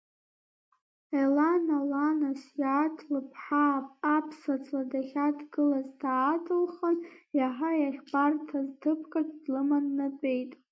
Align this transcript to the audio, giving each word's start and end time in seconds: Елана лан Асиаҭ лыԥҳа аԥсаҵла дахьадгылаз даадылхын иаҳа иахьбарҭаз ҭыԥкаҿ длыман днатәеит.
Елана 1.21 1.77
лан 1.91 2.19
Асиаҭ 2.31 2.95
лыԥҳа 3.11 3.65
аԥсаҵла 4.15 4.83
дахьадгылаз 4.91 5.87
даадылхын 6.01 6.97
иаҳа 7.37 7.71
иахьбарҭаз 7.81 8.67
ҭыԥкаҿ 8.81 9.29
длыман 9.41 9.83
днатәеит. 9.89 10.51